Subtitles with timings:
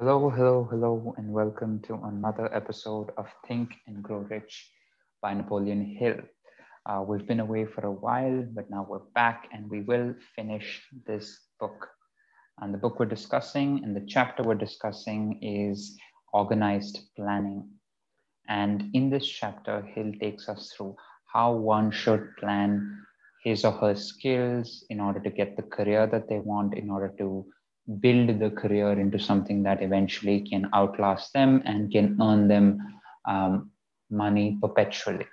[0.00, 4.68] Hello, hello, hello, and welcome to another episode of Think and Grow Rich
[5.22, 6.16] by Napoleon Hill.
[6.84, 10.82] Uh, we've been away for a while, but now we're back and we will finish
[11.06, 11.86] this book.
[12.60, 15.96] And the book we're discussing and the chapter we're discussing is
[16.32, 17.68] Organized Planning.
[18.48, 20.96] And in this chapter, Hill takes us through
[21.32, 23.00] how one should plan
[23.44, 27.14] his or her skills in order to get the career that they want, in order
[27.18, 27.46] to
[28.00, 32.78] build the career into something that eventually can outlast them and can earn them
[33.28, 33.70] um,
[34.10, 35.26] money perpetually.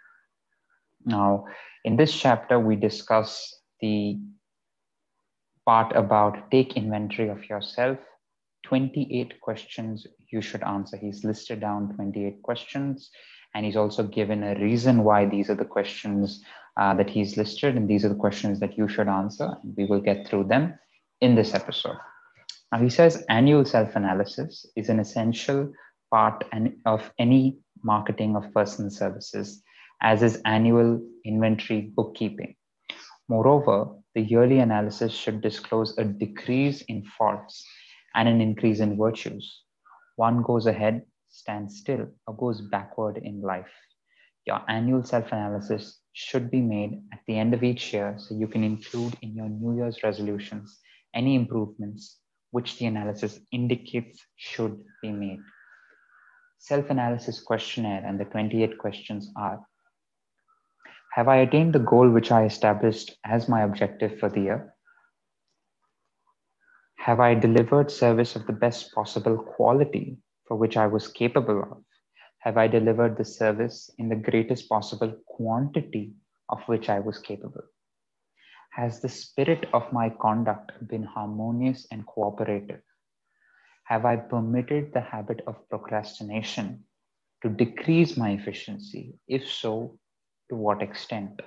[1.06, 1.46] Now,
[1.86, 4.20] in this chapter, we discuss the
[5.66, 7.98] part about take inventory of yourself,
[8.64, 10.98] 28 questions you should answer.
[10.98, 13.10] He's listed down 28 questions,
[13.56, 16.44] and he's also given a reason why these are the questions
[16.80, 19.58] uh, that he's listed, and these are the questions that you should answer.
[19.76, 20.78] We will get through them
[21.22, 21.98] in this episode.
[22.72, 25.74] Now, he says annual self analysis is an essential
[26.10, 26.46] part
[26.86, 29.62] of any marketing of personal services,
[30.02, 32.56] as is annual inventory bookkeeping.
[33.28, 37.66] Moreover, the yearly analysis should disclose a decrease in faults
[38.16, 39.64] and an increase in virtues.
[40.16, 43.72] One goes ahead, stands still, or goes backward in life.
[44.46, 48.48] Your annual self analysis should be made at the end of each year so you
[48.48, 50.80] can include in your New Year's resolutions
[51.14, 52.18] any improvements
[52.52, 55.40] which the analysis indicates should be made.
[56.60, 59.60] Self-analysis questionnaire and the 28 questions are,
[61.14, 64.74] have I attained the goal which I established as my objective for the year?
[67.00, 71.84] Have I delivered service of the best possible quality for which I was capable of?
[72.40, 76.14] Have I delivered the service in the greatest possible quantity
[76.48, 77.64] of which I was capable?
[78.72, 82.82] Has the spirit of my conduct been harmonious and cooperative?
[83.84, 86.86] Have I permitted the habit of procrastination
[87.42, 89.20] to decrease my efficiency?
[89.28, 90.00] If so,
[90.50, 91.42] to what extent?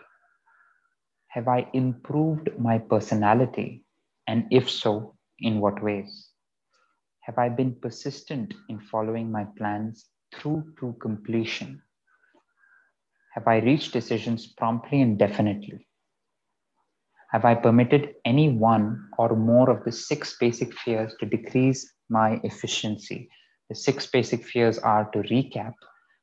[1.29, 3.85] Have I improved my personality?
[4.27, 6.29] And if so, in what ways?
[7.23, 11.81] Have I been persistent in following my plans through to completion?
[13.33, 15.89] Have I reached decisions promptly and definitely?
[17.35, 22.41] Have I permitted any one or more of the six basic fears to decrease my
[22.45, 23.29] efficiency?
[23.69, 25.75] The six basic fears are to recap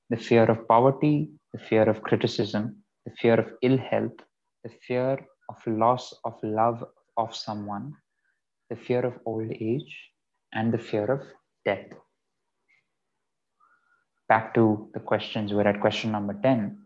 [0.10, 4.16] the fear of poverty, the fear of criticism, the fear of ill health,
[4.64, 5.20] the fear
[5.50, 6.82] of loss of love
[7.18, 7.92] of someone,
[8.70, 9.94] the fear of old age,
[10.54, 11.24] and the fear of
[11.66, 11.92] death.
[14.30, 16.78] Back to the questions, we're at question number 10.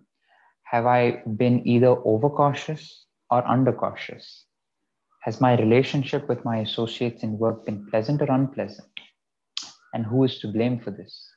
[0.64, 4.46] Have I been either overcautious or undercautious?
[5.22, 8.92] Has my relationship with my associates in work been pleasant or unpleasant?
[9.94, 11.28] And who is to blame for this?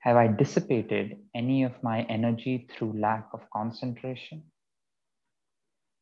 [0.00, 4.44] Have I dissipated any of my energy through lack of concentration?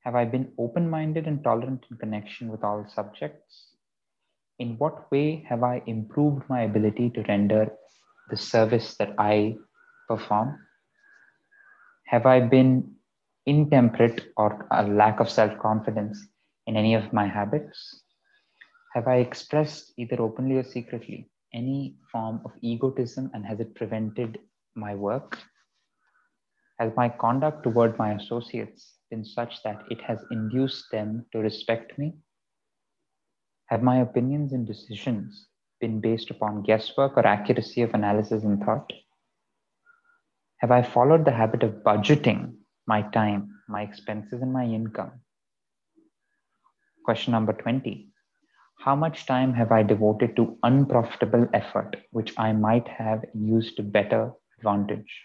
[0.05, 3.71] Have I been open minded and tolerant in connection with all subjects?
[4.59, 7.73] In what way have I improved my ability to render
[8.29, 9.57] the service that I
[10.07, 10.59] perform?
[12.09, 12.94] Have I been
[13.47, 16.27] intemperate or a lack of self confidence
[16.67, 18.03] in any of my habits?
[18.95, 24.39] Have I expressed either openly or secretly any form of egotism and has it prevented
[24.75, 25.39] my work?
[26.79, 31.99] Has my conduct toward my associates been such that it has induced them to respect
[31.99, 32.15] me?
[33.67, 35.49] Have my opinions and decisions
[35.81, 38.93] been based upon guesswork or accuracy of analysis and thought?
[40.59, 42.55] Have I followed the habit of budgeting
[42.87, 45.13] my time, my expenses, and my income.
[47.05, 48.09] Question number 20
[48.79, 53.83] How much time have I devoted to unprofitable effort, which I might have used to
[53.83, 55.23] better advantage?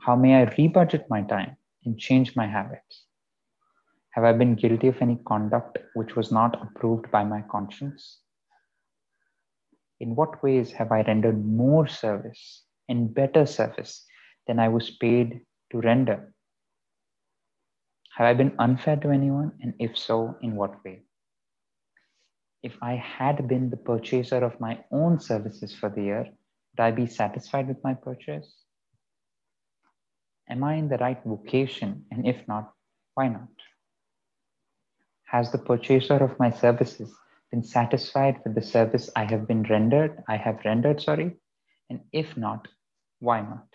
[0.00, 3.06] How may I rebudget my time and change my habits?
[4.10, 8.20] Have I been guilty of any conduct which was not approved by my conscience?
[10.00, 14.04] In what ways have I rendered more service and better service
[14.46, 15.40] than I was paid
[15.72, 16.33] to render?
[18.16, 19.52] Have I been unfair to anyone?
[19.60, 21.02] And if so, in what way?
[22.62, 26.92] If I had been the purchaser of my own services for the year, would I
[26.92, 28.54] be satisfied with my purchase?
[30.48, 32.04] Am I in the right vocation?
[32.12, 32.72] And if not,
[33.14, 33.48] why not?
[35.24, 37.12] Has the purchaser of my services
[37.50, 40.22] been satisfied with the service I have been rendered?
[40.28, 41.36] I have rendered, sorry.
[41.90, 42.68] And if not,
[43.18, 43.66] why not?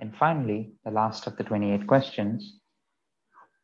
[0.00, 2.60] And finally, the last of the 28 questions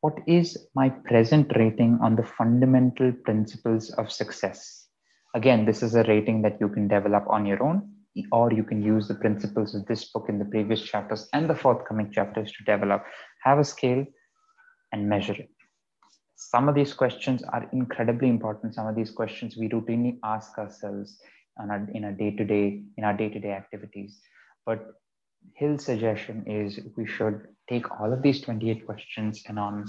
[0.01, 4.87] what is my present rating on the fundamental principles of success?
[5.35, 7.89] Again, this is a rating that you can develop on your own,
[8.33, 11.55] or you can use the principles of this book in the previous chapters and the
[11.55, 13.05] forthcoming chapters to develop.
[13.45, 14.05] Have a scale
[14.93, 15.51] and measure it.
[16.37, 18.75] Some of these questions are incredibly important.
[18.75, 21.19] Some of these questions we routinely ask ourselves
[21.59, 24.19] our, in our day-to-day in our day-to-day activities.
[24.65, 24.87] But
[25.55, 29.87] Hill's suggestion is we should take all of these 28 questions and on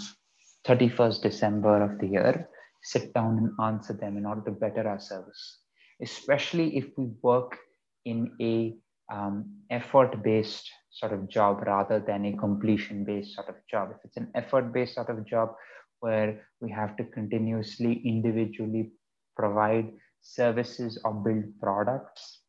[0.68, 2.50] 31st December of the year,
[2.84, 5.60] sit down and answer them in order to better our service,
[6.02, 7.58] especially if we work
[8.06, 8.76] in a
[9.12, 13.92] um, effort-based sort of job rather than a completion-based sort of job.
[13.92, 15.54] If it's an effort-based sort of job
[16.00, 18.92] where we have to continuously individually
[19.36, 22.41] provide services or build products,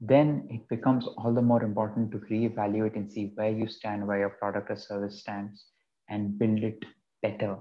[0.00, 4.18] then it becomes all the more important to reevaluate and see where you stand, where
[4.18, 5.64] your product or service stands,
[6.08, 6.84] and build it
[7.22, 7.56] better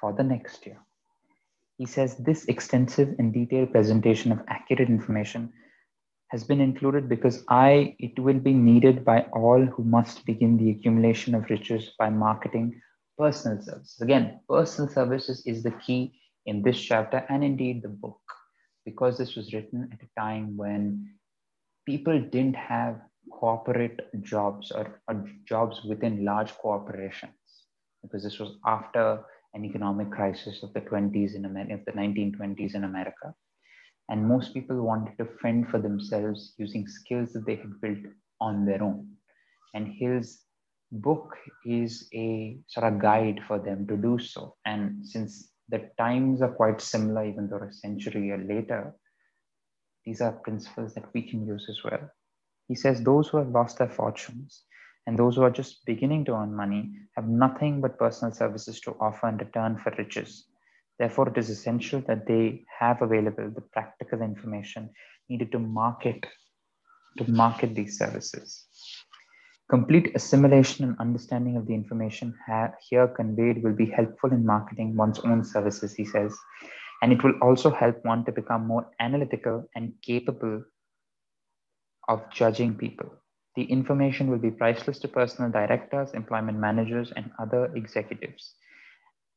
[0.00, 0.78] for the next year.
[1.76, 5.52] He says this extensive and detailed presentation of accurate information
[6.28, 10.70] has been included because I, it will be needed by all who must begin the
[10.70, 12.80] accumulation of riches by marketing
[13.18, 14.00] personal services.
[14.00, 18.20] Again, personal services is the key in this chapter and indeed the book,
[18.84, 21.08] because this was written at a time when
[21.86, 23.00] people didn't have
[23.30, 27.32] corporate jobs or, or jobs within large corporations,
[28.02, 29.22] because this was after
[29.54, 33.34] an economic crisis of the 20s in America, of the 1920s in America.
[34.10, 38.66] And most people wanted to fend for themselves using skills that they had built on
[38.66, 39.08] their own.
[39.74, 40.40] And his
[40.92, 41.34] book
[41.64, 44.56] is a sort of guide for them to do so.
[44.66, 48.94] And since the times are quite similar, even though a century later,
[50.04, 52.10] these are principles that we can use as well.
[52.68, 54.64] He says those who have lost their fortunes
[55.06, 58.96] and those who are just beginning to earn money have nothing but personal services to
[59.00, 60.46] offer in return for riches.
[60.98, 64.90] Therefore, it is essential that they have available the practical information
[65.28, 66.26] needed to market
[67.18, 68.66] to market these services.
[69.70, 72.34] Complete assimilation and understanding of the information
[72.90, 76.36] here conveyed will be helpful in marketing one's own services, he says,
[77.02, 80.62] and it will also help one to become more analytical and capable
[82.08, 83.12] of judging people.
[83.56, 88.54] The information will be priceless to personal directors, employment managers, and other executives,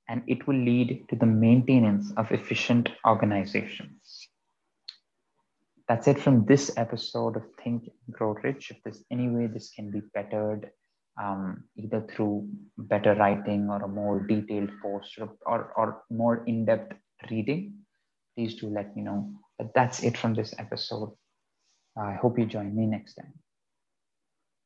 [0.10, 4.28] and it will lead to the maintenance of efficient organizations
[5.88, 8.72] that's it from this episode of Think Grow Rich.
[8.72, 10.70] If there's any way this can be bettered,
[11.22, 16.66] um, either through better writing or a more detailed post or, or, or more in
[16.66, 16.94] depth
[17.30, 17.74] reading,
[18.36, 19.32] please do let me know.
[19.58, 21.12] But that's it from this episode.
[21.98, 23.34] I hope you join me next time.